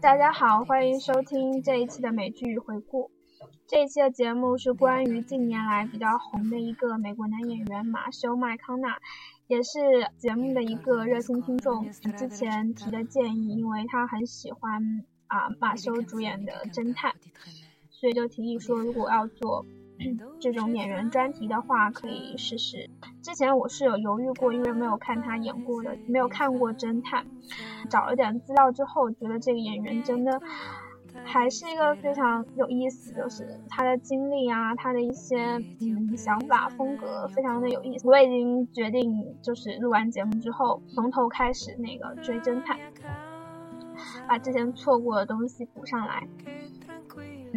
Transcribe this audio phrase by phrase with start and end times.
[0.00, 3.10] 大家好，欢迎收听这一期的美剧回顾。
[3.66, 8.98] 这一期的节目是关于近年来比较红的一个美国男演员马修麦康纳，
[9.46, 9.78] 也是
[10.18, 17.14] 节目的一个热心听众之前提的建议，因为他很喜欢啊马修主演的侦探，
[17.90, 19.64] 所以就提议说如果要做。
[20.40, 22.88] 这种演员专题的话，可以试试。
[23.22, 27.26] 之前我是有犹豫过，因为没有看他演过的，没有看过侦探。
[27.88, 30.40] 找了点资料之后，觉得这个演员真的
[31.24, 35.38] 还是一个非常有意思，就是他的经历啊，他的一些
[35.80, 38.08] 嗯想法风格，非常的有意思。
[38.08, 42.78] 我已经决定，就是录完节目之后，从头开始那个追侦探，
[44.26, 46.26] 把之前错过的东西补上来。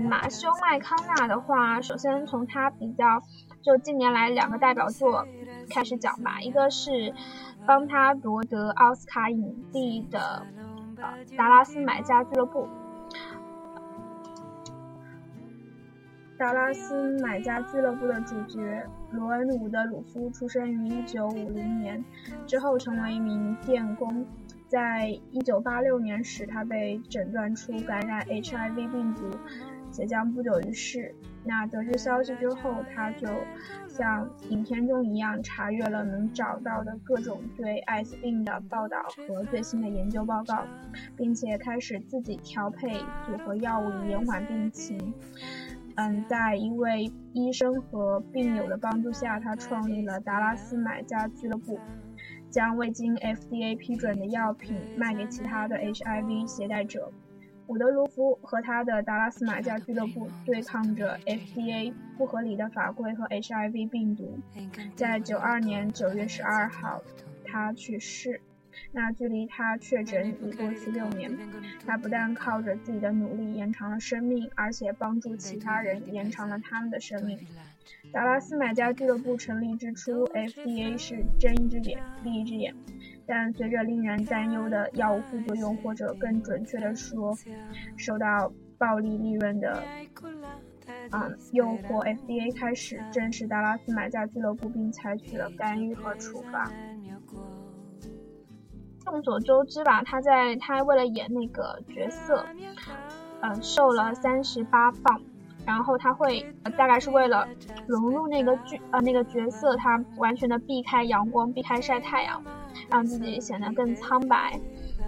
[0.04, 3.22] 马修麦康纳的话，首先从他比较
[3.62, 5.26] 就近年来两个代表作
[5.70, 6.42] 开始讲吧。
[6.42, 7.14] 一个是
[7.66, 10.46] 帮他夺得奥斯卡影帝的
[11.38, 12.60] 《达拉斯买家俱乐部》。
[16.38, 22.04] 《达拉斯买家俱乐部》的主角罗恩·伍德鲁夫出生于1950年，
[22.46, 24.26] 之后成为一名电工。
[24.68, 29.30] 在1986年时，他被诊断出感染 HIV 病毒。
[29.94, 31.16] 且将不久于世。
[31.46, 33.28] 那得知消息之后，他就
[33.88, 40.66] 像影片中一样，查阅了能找到的各种对艾滋病的报道和最新的研究报告，
[41.16, 45.14] 并且开始自己调配组合药物以延缓病情。
[45.96, 51.78] 嗯，在一位医生和病友的帮助下，他创立了达拉斯买家俱乐部，
[52.50, 57.12] 将未经 FDA 批准的药品卖给其他的 HIV 携带者。
[57.74, 64.40] 伍德卢夫和他的达拉斯马家俱乐部对抗着 FDA 不合理的法规和 HIV 病毒。
[64.96, 67.02] 在九二年九月十二号，
[67.44, 68.40] 他去世。
[68.92, 71.38] 那距离他确诊已过去六年。
[71.86, 77.40] 他不但靠着自己的努力延长了生命，而且帮助其他人延长了他们的生命。
[78.12, 82.74] 达拉斯买家俱乐部成立之初，FDA 是睁一只眼闭一只眼。
[83.26, 87.34] 但随着令人担忧的药物副作用，或者更准确的说，
[87.98, 89.82] 受到暴利利润的
[91.10, 96.70] 啊诱惑，FDA 开始正视达拉斯买家俱乐部，并采取了干预和处罚。
[99.06, 102.46] 众所周知吧，他在他为了演那个角色，
[103.42, 105.22] 嗯，瘦了三十八磅。
[105.66, 106.46] 然后他会
[106.78, 107.48] 大概是为了
[107.88, 112.44] 融入那个剧呃那个角色，他完全的避开阳光，避开晒太阳，
[112.90, 114.60] 让自己显得更苍白，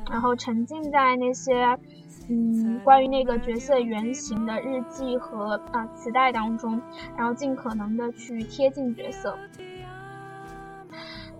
[0.09, 1.77] 然后沉浸在那些
[2.29, 6.81] 嗯关于那个角色原型的日记和啊磁带当中，
[7.17, 9.37] 然后尽可能的去贴近角色。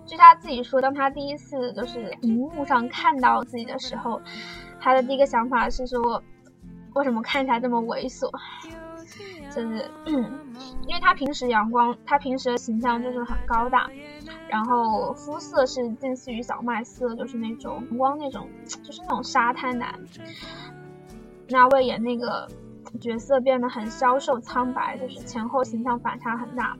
[0.06, 4.20] 据他自己说，当他第一次就是荧幕上看到自己的时候，
[4.80, 6.22] 他的第一个想法是说，
[6.94, 8.30] 为什么看起来这么猥琐？
[9.50, 9.90] 就是，
[10.86, 13.88] 因为他平时阳光，他平时的形象就是很高大，
[14.48, 18.48] 然后肤色是近似于小麦色，就是那种阳光那种，
[18.82, 19.98] 就是那种沙滩男。
[21.48, 22.48] 那为演那个
[23.00, 26.76] 角色变得很消瘦苍白，就是前后形象反差很大。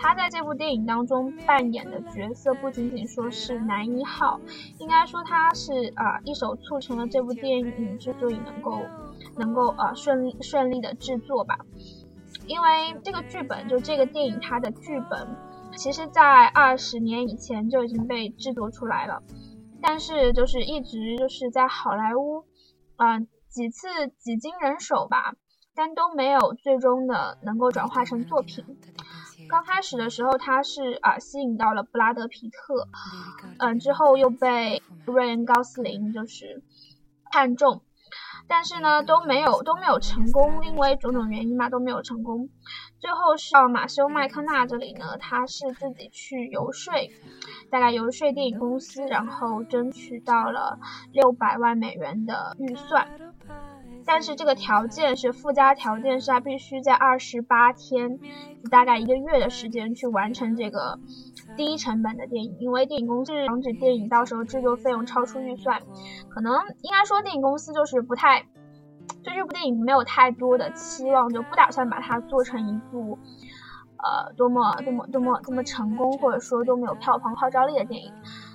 [0.00, 4.40] 他在这部电影当中扮演的角色不仅仅说是男一号，
[4.78, 8.80] 应该说他是啊一手促成了这部电影之所以能够。
[9.36, 11.58] 能够呃顺利顺利的制作吧，
[12.46, 15.28] 因为这个剧本就这个电影它的剧本，
[15.76, 19.22] 其实在二十年以前就已经被制作出来了，
[19.80, 22.44] 但是就是一直就是在好莱坞，
[22.96, 23.88] 嗯几次
[24.18, 25.34] 几经人手吧，
[25.74, 28.64] 但都没有最终的能够转化成作品。
[29.50, 32.86] 刚开始的时候他是啊吸引到了布拉德皮特，
[33.58, 36.62] 嗯之后又被瑞恩高斯林就是
[37.30, 37.82] 看中。
[38.48, 42.48] 但是呢，都没有都没有成功，因为种种原因嘛，都没有成功。
[42.98, 46.92] 最后是到马修麦克纳这里呢，他是自己去游说，
[47.70, 50.80] 大概游说电影公司，然后争取到了
[51.12, 53.06] 六百万美元的预算。
[54.06, 58.18] 但是这个条件是附加条件，是他必须在二十八天，
[58.70, 60.98] 大概一个月的时间去完成这个。
[61.56, 65.82] 低成本的电影，因为电影公司防止电影到时候制作费用超出预算，
[66.28, 68.46] 可能应该说电影公司就是不太
[69.24, 73.18] 对这部电影没有太多的期望，就不打算把它做成一部
[73.96, 78.12] 呃多么多么多么多么成功，或者说多么有票房号召力的电影，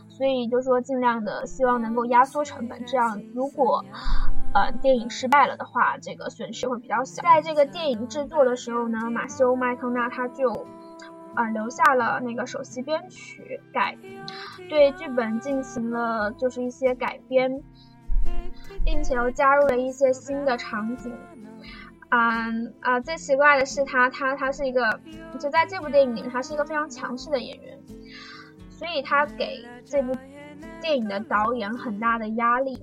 [0.07, 3.83] 所以就说尽量的希望能够压缩成本，这样如果
[4.55, 7.21] 呃电影失败了的话，这个损失会比较小。
[7.21, 10.65] 在这个电影制作的时候呢，马修麦康纳他就。
[11.35, 13.97] 啊，留下了那个首席编曲改，
[14.69, 17.61] 对剧本进行了就是一些改编。
[18.83, 21.13] 并且又加入了一些新的场景。
[22.09, 24.99] 嗯啊，最奇怪的是他他他是一个，
[25.39, 27.77] 就在这部电影里面，他是一个非常强势的演员，
[28.69, 30.15] 所以他给这部
[30.79, 32.79] 电影的导演很大的压力，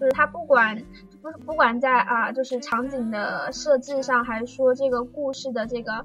[0.00, 0.82] 就是他不管
[1.20, 6.04] 不不管在啊，就是场景的设置上，还是说这个故事的这个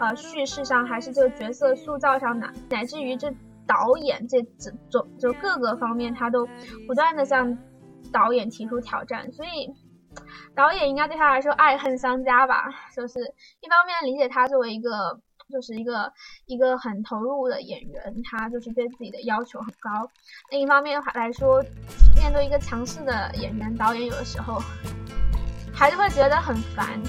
[0.00, 3.32] 呃叙事上，还是这个角色塑造上，乃乃至于这
[3.66, 6.46] 导演这这种就各个方面，他都
[6.88, 7.56] 不断的向
[8.12, 9.72] 导演提出挑战，所以。
[10.54, 13.20] 导演应该对他来说爱恨相加吧，就是
[13.60, 16.12] 一方面理解他作为一个就是一个
[16.46, 20.04] 一个很投入的演员，他就是对自己的要求很高；
[20.50, 21.62] 另一方面来说，
[22.16, 24.60] 面对一个强势的演员，导演有的时候
[25.72, 27.00] 还是会觉得很烦。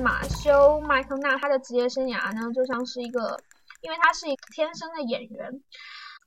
[0.00, 3.38] 马修麦康纳他的职业生涯呢，就像是一个，
[3.80, 5.60] 因为他是一个天生的演员，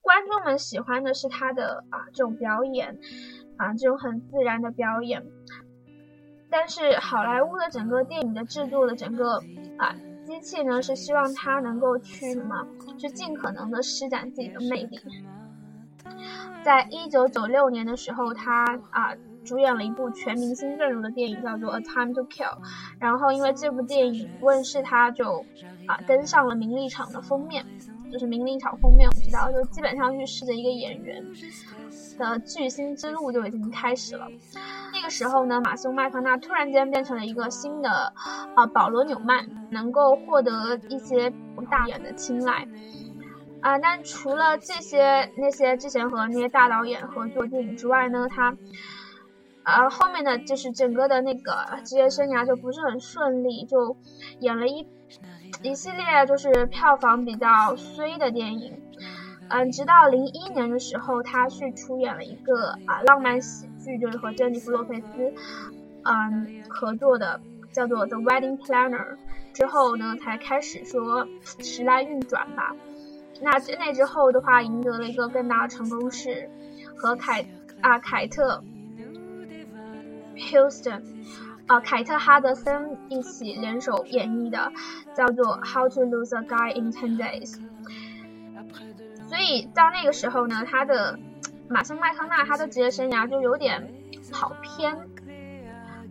[0.01, 2.99] 观众们喜欢的是他的啊这种表演，
[3.57, 5.25] 啊这种很自然的表演。
[6.49, 9.41] 但是好莱坞的整个电影的制作的整个
[9.77, 9.95] 啊
[10.25, 14.99] 机器呢，是希望他能够去什么，去尽可能的施展自己的魅力。
[16.63, 19.15] 在一九九六年的时候，他啊。
[19.49, 22.55] 主演了一部全明星阵容的电影，叫做《A Time to Kill》。
[22.99, 25.43] 然后因为这部电影问世，他就
[25.87, 27.65] 啊登上了名利场的封面。
[28.11, 31.23] 就是名利场封面，我们知道，就基本上预示着一个演员
[32.17, 34.27] 的巨星之路就已经开始了。
[34.91, 38.11] 那个时候呢，马修麦康纳突然间变成了一个新的
[38.55, 41.31] 啊保罗纽曼，能够获得一些
[41.69, 42.67] 大演的青睐
[43.61, 43.77] 啊。
[43.77, 48.57] 但除了这些那些之前和那些大导演合作电影之外呢，他。
[49.69, 53.95] 呃，后面的就是整个的那个职业生涯就不是很顺利，就
[54.39, 54.87] 演了一
[55.63, 58.81] 一系列就是票房比较衰的电影。
[59.49, 65.33] 嗯，直到零一年的时候，他去出演了一个啊浪漫喜剧，就是和珍妮弗洛佩斯
[66.03, 68.97] 嗯合作的，叫做《The Wedding Planner》。
[69.51, 71.27] 之后呢，才开始说
[71.59, 72.75] 时来运转吧。
[73.41, 76.49] 那在那之后的话，赢得了一个更大的成功是
[76.95, 77.45] 和凯
[77.81, 78.63] 啊凯特。
[80.39, 81.01] Houston，
[81.67, 84.71] 呃，凯特哈德森一起联手演绎的，
[85.15, 87.55] 叫做《How to Lose a Guy in Ten Days》。
[89.27, 91.19] 所以到那个时候呢，他的
[91.67, 93.93] 马修麦康纳他的职业生涯就有点
[94.31, 94.97] 跑偏，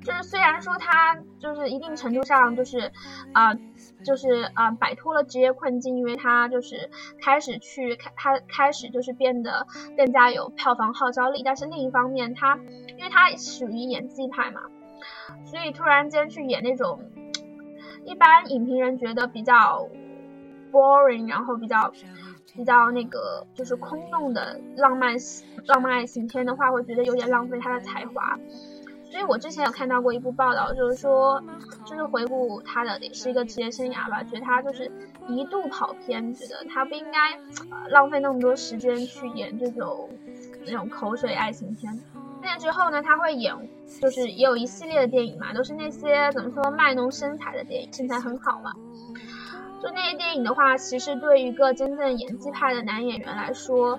[0.05, 2.91] 就是虽然说他就是一定程度上就是
[3.33, 3.55] 啊，
[4.05, 6.91] 就是啊摆脱了职业困境，因为他就是
[7.21, 12.57] 开始去开他开始就是变得更加有票房号召力，但是另一方面他
[12.97, 14.63] 因为他属于演技派嘛，
[15.45, 17.01] 所以突然间去演那种
[18.05, 19.89] 一般影评人觉得比较
[20.73, 21.93] boring，然后比较。
[22.55, 25.15] 比较那个就是空洞的浪漫
[25.67, 28.37] 浪漫爱情片的话，会觉得有点浪费他的才华。
[29.11, 31.43] 所以我之前有看到过一部报道，就是说，
[31.85, 34.91] 就是回顾他的也是一个职业生涯吧，觉得他就是
[35.29, 37.39] 一度跑偏，觉得他不应该
[37.89, 40.09] 浪费那么多时间去演这种
[40.67, 41.99] 那种口水爱情片。
[42.41, 43.55] 那之后呢，他会演，
[44.01, 48.73] 就是也有一系列的电影嘛，都是那些怎么说卖弄身材的电影，身材很好嘛。
[49.83, 53.99] 就那些电影的话，其实对于一个真正演技派的男演员来说，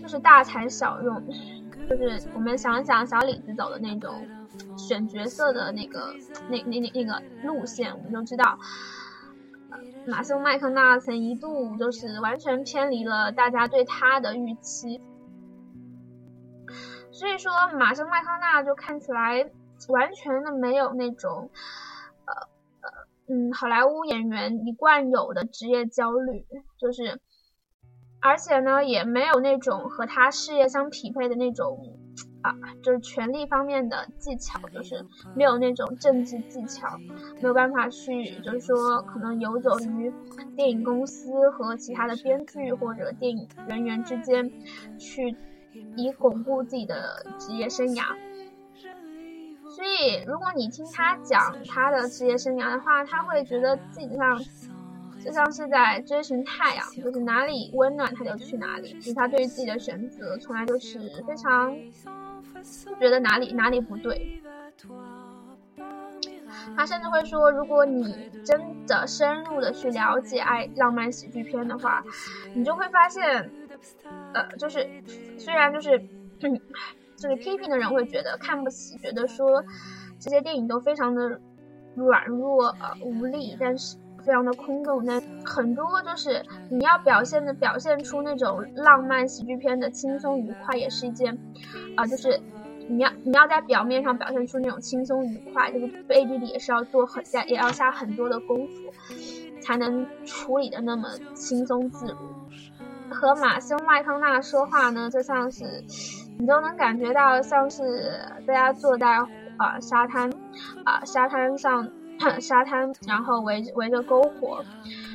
[0.00, 1.22] 就是大材小用。
[1.90, 4.14] 就是我们想想小李子走的那种
[4.78, 6.14] 选角色的那个
[6.48, 8.56] 那那那那个路线，我们就知道，
[10.06, 15.00] 马修麦克纳曾一度就是完全偏离了大家对他的预期。
[17.10, 19.50] 所以说，马修麦克纳就看起来
[19.88, 21.50] 完全的没有那种。
[22.24, 22.32] 呃
[22.82, 22.90] 呃
[23.26, 26.46] 嗯，好莱坞演员一贯有的职业焦虑，
[26.78, 27.20] 就是，
[28.20, 31.96] 而且呢，也没有那种和他事业相匹配的那种
[32.42, 36.98] 啊，就是权力方面的技巧，就是没有那种政治技巧，
[37.40, 40.12] 没有办法去，就是说，可能游走于
[40.56, 44.50] 电影公司和其他的编剧或者电影人员之间，
[44.98, 45.36] 去
[45.96, 48.04] 以巩固自己的职业生涯。
[49.70, 54.38] 所以，如果你听他讲他的职业生涯的话，他会觉得自己像
[55.24, 58.96] 就像是在追寻太阳，就是哪里温暖他就去哪里。
[59.00, 61.76] 其实他对于自己的选择从来都是非常
[62.86, 64.42] 不觉得哪里哪里不对。
[66.76, 72.02] 他甚至会说，如果你真的深入的去了解爱浪漫喜剧片的话，
[72.54, 73.50] 你就会发现，
[74.32, 74.88] 呃，就是
[75.38, 76.02] 虽然就是。
[77.16, 79.62] 就是批评的人会觉得看不起，觉得说
[80.18, 81.38] 这些电影都非常的
[81.94, 85.04] 软弱呃无力，但是非常的空洞。
[85.06, 91.36] 但很多就是你要表现的表现出那种浪漫喜剧片的轻松愉快，也是一件
[91.96, 92.40] 啊，就是
[92.88, 98.72] 你要你要在表面上表现出那种轻松愉快，这个背地里也是要做很下也要下很多的功夫，
[99.62, 102.16] 才能处理的那么轻松自如。
[103.12, 105.64] 和马修麦康纳说话呢，就像是。
[106.38, 107.82] 你都能感觉到，像是
[108.46, 109.06] 大家坐在
[109.58, 110.30] 啊沙滩，
[110.86, 111.86] 啊沙滩上，
[112.40, 114.64] 沙滩，然后围围着篝火，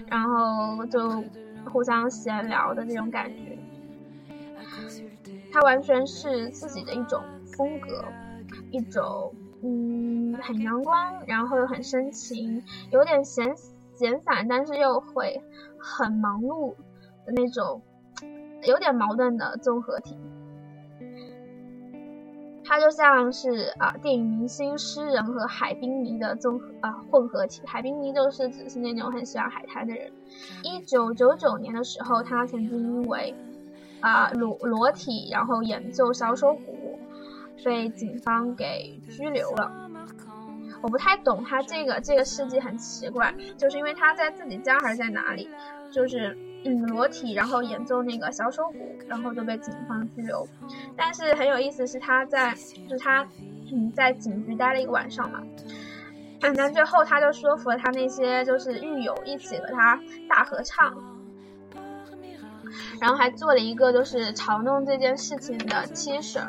[0.07, 1.23] 然后就
[1.71, 3.57] 互相闲聊的那种感觉。
[5.51, 7.21] 他完全是自己的一种
[7.55, 8.03] 风格，
[8.71, 9.33] 一种
[9.63, 13.55] 嗯很阳光，然后又很深情，有点闲
[13.93, 15.41] 闲散，但是又会
[15.79, 16.75] 很忙碌
[17.25, 17.81] 的那种，
[18.63, 20.17] 有点矛盾的综合体。
[22.67, 27.61] 他就像是啊，电影明星、诗人和海滨迷的综合啊混合体。
[27.65, 30.11] 海滨迷就是指是那种很喜欢海滩的人。
[30.63, 33.35] 一九九九年的时候，他曾经因为
[34.01, 36.99] 啊裸裸体然后演奏小手鼓，
[37.63, 39.71] 被警方给拘留了。
[40.81, 45.49] 我不太懂他这个这个事迹很奇怪，就是因为他在自己家还是在哪里，
[45.91, 46.35] 就是。
[46.67, 50.47] 嗯，裸体然后演奏那个小手鼓，然后就被警方拘留。
[50.97, 52.55] 但是很有意思是，他在
[52.89, 53.23] 就是他
[53.71, 55.43] 嗯在警局待了一个晚上嘛，
[56.41, 60.97] 但最后他就说服了他那些就是狱友一起和他大合唱，
[62.99, 66.41] 然后还做了一个就是嘲弄这件事情的 T 恤。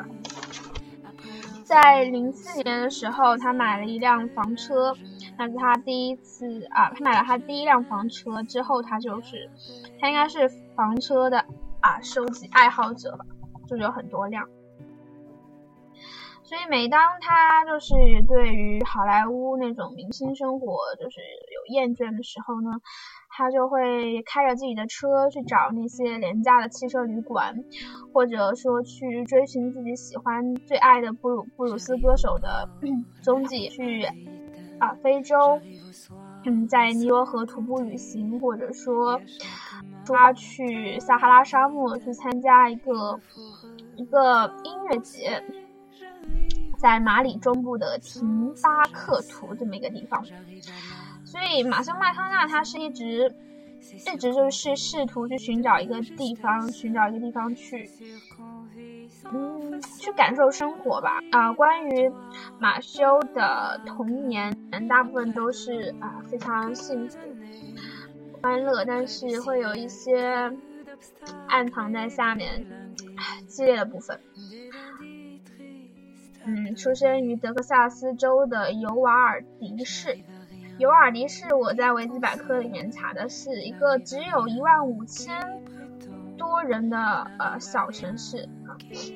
[1.63, 4.95] 在零四年的时候，他买了一辆房车。
[5.37, 9.49] 那是他第一次啊，他买了他第一辆房车之后，他就是，
[9.99, 11.45] 他应该是房车的
[11.81, 13.25] 啊收集爱好者吧，
[13.67, 14.47] 就有很多辆。
[16.43, 17.93] 所以每当他就是
[18.25, 22.79] 对于好莱坞那种明星生活就是有厌倦的时候呢，
[23.29, 27.53] 他就会开着自己的车去找那些廉价的汽车旅馆，
[28.13, 32.69] 或者说去追寻自己喜欢最爱的布鲁布鲁斯歌手的
[33.21, 34.07] 踪迹去。
[34.79, 35.59] 啊，非洲，
[36.45, 39.19] 嗯，在尼罗河徒步旅行，或者说，
[40.05, 43.19] 抓去撒哈拉沙漠去参加一个
[43.95, 45.43] 一个音乐节，
[46.77, 50.23] 在马里中部的廷巴克图这么一个地方。
[51.25, 53.33] 所以，马修麦康纳他是一直
[54.05, 57.89] 一直就是试图去寻找一个地方，寻找一个地方去
[59.25, 61.19] 嗯，去感受生活吧。
[61.31, 62.11] 啊，关于
[62.59, 64.55] 马修的童年，
[64.87, 67.17] 大部分都是啊非常幸福、
[68.41, 70.53] 欢乐，但是会有一些
[71.47, 72.65] 暗藏在下面
[73.47, 74.19] 激烈的部分。
[76.45, 80.17] 嗯，出生于德克萨斯州的尤瓦尔迪市。
[80.77, 85.59] 尤瓦尔迪市，我在维基百科里面查的是一个只有一万五千
[86.37, 88.47] 多人的呃小城市，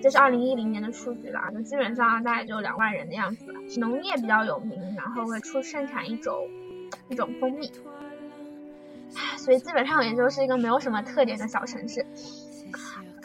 [0.01, 3.53] 这是二零一零年的数据了，就基本上大概就两万人的样子。
[3.79, 6.47] 农业比较有名，然后会出盛产一种
[7.09, 7.71] 一种蜂蜜，
[9.37, 12.05] 所以基本上也就是一个没有什么特点的小城市。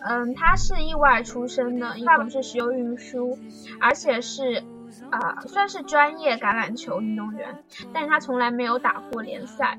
[0.08, 3.36] 嗯，他是意外出生的，爸爸是石油运输，
[3.80, 4.62] 而且是，
[5.10, 9.76] 啊，算是专业橄榄球运动员，但是他从来没有打过联赛，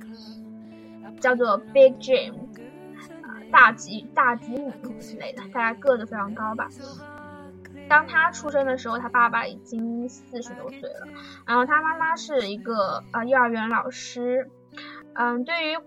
[1.21, 2.46] 叫做 Big Jim，啊，
[3.51, 6.67] 大吉大吉姆之类的，大概个子非常高吧。
[7.89, 11.07] 当他出生的时候，他爸爸已经四十多岁了，
[11.45, 14.49] 然后他妈妈是一个呃幼儿园老师，
[15.13, 15.77] 嗯，对于。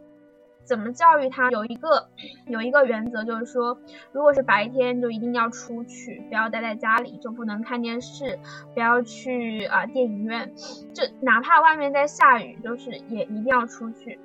[0.62, 1.50] 怎么教育他？
[1.50, 2.10] 有一个
[2.46, 3.80] 有一个原则，就是说，
[4.12, 8.38] 如果是白天，就一定要出去，不要待在家里，就不能看电视，
[8.72, 10.54] 不要去啊电影院，
[10.94, 14.20] 就哪怕外面在下雨，就是也一定要出去。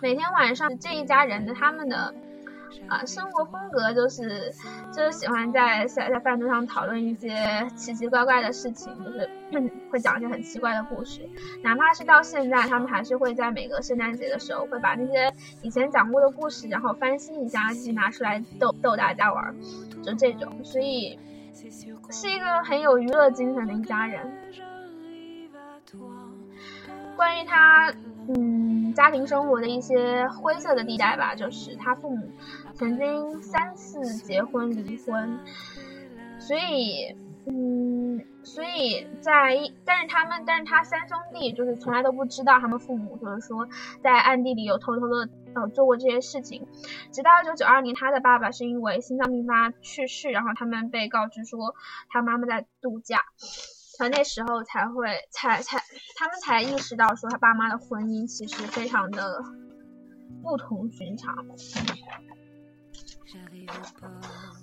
[0.00, 2.14] 每天晚上，这一家人的他们的。
[2.86, 4.52] 啊，生活风格就是
[4.92, 9.28] 就是喜欢在在在饭桌上讨论一些奇奇怪怪的事情，就是
[9.90, 11.26] 会讲一些很奇怪的故事。
[11.62, 19.54] 哪怕是到现在，他们还是会在每个圣诞节的时候，会把那些以前讲过的故事，然后翻新一下，自己拿出来逗逗大家玩，
[20.02, 20.62] 就这种。
[20.62, 21.18] 所以
[22.10, 24.30] 是一个很有娱乐精神的一家人。
[27.16, 27.94] 关于他。
[28.30, 32.30] 嗯，家庭生活的一些灰色的地带吧，就是他父母
[32.74, 35.38] 曾经三次结婚离婚，
[36.38, 37.16] 所以，
[37.46, 43.68] 嗯，所以在，但是他们，但是他三兄弟就是从来都不知道他们父母就是说
[44.02, 46.66] 在暗地里有偷偷的呃做过这些事情，
[47.10, 51.74] 直到一九九二年，他的爸爸是因为心脏病发去世，然后他们被告知说
[52.08, 53.20] 他妈妈在度假。
[53.98, 55.76] 他那时候才会才才，
[56.16, 59.42] 他们才意识到说他爸妈的婚姻其实非常的
[60.40, 61.34] 不同寻常。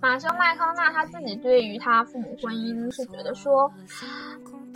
[0.01, 3.69] 马修麦康纳他自己对于他父母婚姻是觉得说，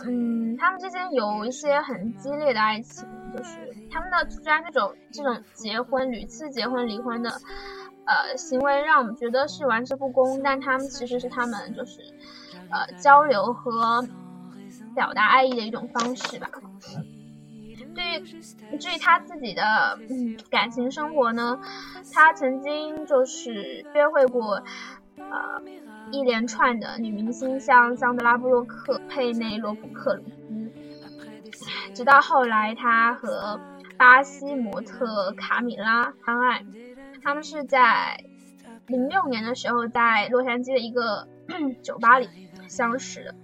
[0.04, 7.30] 嗯，他们之间有一些很激烈的爱情，就是他们的虽然这种这种结婚屡次结婚离婚的
[8.04, 12.00] 呃行为让我们觉得是玩世不恭，但他们其实是他们就是
[12.70, 14.06] 呃交流和。
[14.94, 16.50] 表达爱意的一种方式吧。
[17.92, 21.60] 对于至于他自己的嗯感情生活呢，
[22.14, 24.62] 他曾经就是约会过
[25.16, 25.60] 呃
[26.12, 30.72] 一连串的女明星，像桑德拉布洛克、佩内罗普克鲁斯，
[31.94, 33.60] 直到后来他和
[33.98, 36.64] 巴西模特卡米拉相爱。
[37.22, 38.24] 他们是在
[38.86, 41.28] 零六年的时候在洛杉矶的一个
[41.82, 42.28] 酒吧里
[42.68, 43.34] 相识的。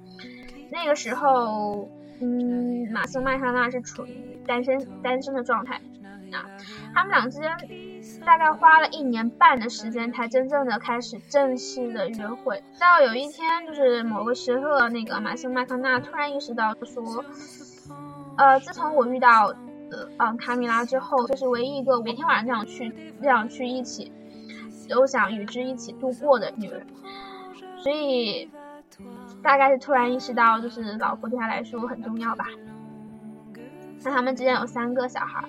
[0.70, 1.88] 那个时候，
[2.20, 5.76] 嗯，马修麦康纳是处于单身单身的状态，
[6.32, 6.44] 啊，
[6.94, 7.50] 他们俩之间
[8.24, 12.62] 大概花了一年半的时间，才真正的开始正式的约会。
[12.80, 17.24] 到有一天，就是某个时刻，那个马修麦康纳突然意识到说，
[18.36, 19.54] 呃，自从我遇到
[19.90, 24.10] 呃嗯卡米拉之后，这是唯一一个每天晚上这样去这样去一起
[24.88, 26.86] 都想与之一起度过的女人，
[27.78, 28.50] 所以。
[29.42, 32.46] 大概是突然意识到，就是老婆对他来说很重要吧。
[34.04, 35.42] 那他们之间有三个小孩。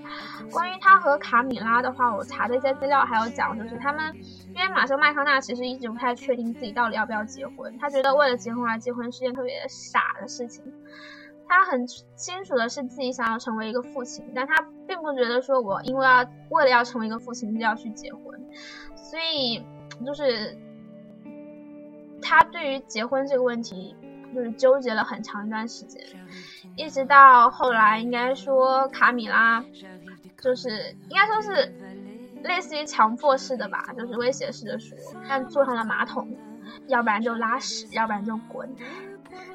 [0.51, 4.15] 关于他和卡米拉的话，我查的一些资料还有讲，就是他们，
[4.55, 7.77] 因为马修麦康纳其实一直不太确定自己到底要不要结婚。
[7.77, 10.63] 他觉得为了结婚而结婚是件特别傻的事情。
[11.47, 18.23] 他很清楚的是自己想要成为一个父亲，但他并不觉得说我因为要为了要成为一个父亲就要去结婚。
[18.95, 19.63] 所以
[20.05, 20.57] 就是。
[22.27, 23.95] 他对于结婚这个问题，
[24.35, 26.03] 就是纠结了很长一段时间，
[26.75, 29.63] 一直到后来，应该说卡米拉，
[30.41, 31.73] 就是应该说是
[32.43, 34.97] 类似于强迫式的吧，就是威胁式的说，
[35.29, 36.27] 但坐上了马桶，
[36.87, 38.69] 要不然就拉屎，要不然就滚，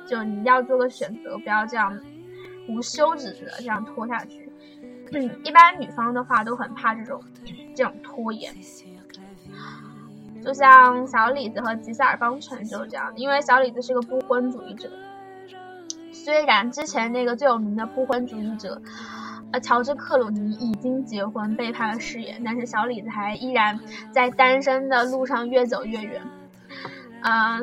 [0.07, 2.01] 就你要做个选择，不要这样
[2.69, 4.51] 无休止的这样拖下去。
[5.45, 7.23] 一般女方的话都很怕这种
[7.77, 8.51] 这种拖延。
[10.45, 14.91] 就像小李子和吉塞尔方程就是这样，因为小李子是个不婚主义者。
[16.13, 18.81] 虽然之前那个最有名的不婚主义者，
[19.51, 23.81] 呃，乔治克鲁尼已经结婚，背叛了誓言，但是小李子还依然
[24.13, 26.23] 在单身的路上越走越远。
[27.23, 27.61] 呃，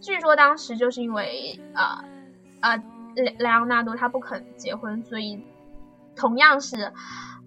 [0.00, 2.04] 据说当时就是因为呃
[2.60, 2.76] 呃
[3.14, 5.44] 莱莱昂纳多他不肯结婚，所以
[6.16, 6.92] 同样是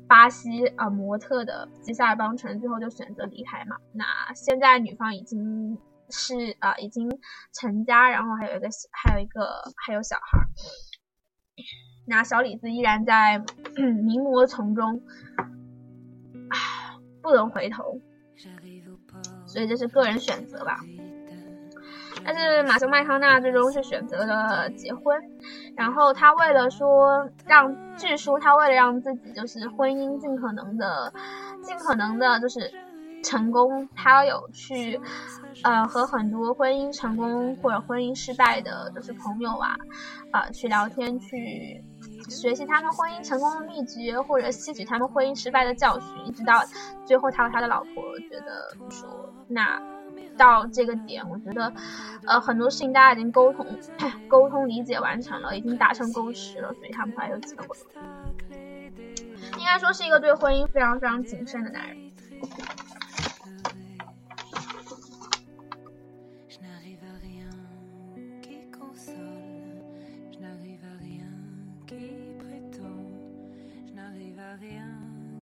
[0.09, 3.77] 巴西啊模特的吉萨尔邦辰最后就选择离开嘛。
[3.93, 5.77] 那现在女方已经
[6.09, 7.07] 是啊已经
[7.53, 10.47] 成家，然后还有一个还有一个还有小孩。
[12.07, 13.43] 那小李子依然在
[13.77, 15.03] 名模丛中，
[17.21, 18.01] 不能回头，
[19.45, 20.79] 所以这是个人选择吧。
[22.23, 25.17] 但是马修麦康纳最终是选择了结婚，
[25.75, 31.11] 然后他为了说让，据说他为了让自己就是婚姻尽可能的、
[31.61, 32.71] 尽可能的，就是
[33.23, 34.99] 成功，他有去
[35.63, 39.75] 呃和很多婚姻成功或者婚姻失败的，就是朋友啊，
[40.31, 41.83] 啊去聊天去。
[42.29, 46.61] 学习他们婚姻成功的秘诀，或者吸取他们婚姻失败的教训，一直到
[47.03, 49.07] 最后他和他的老婆觉得说，
[49.47, 49.81] 那
[50.37, 51.73] 到这个点，我觉得，
[52.25, 53.65] 呃，很多事情大家已经沟通、
[54.27, 57.77] 沟通理解完成了，已经达成共识了，所以他们才有结会。
[59.57, 61.97] 应该说是一个对婚姻非常非常谨慎的男人。